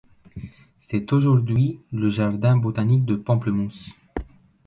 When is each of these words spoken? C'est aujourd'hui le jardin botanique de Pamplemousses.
C'est 0.79 1.13
aujourd'hui 1.13 1.79
le 1.91 2.09
jardin 2.09 2.57
botanique 2.57 3.05
de 3.05 3.15
Pamplemousses. 3.15 3.91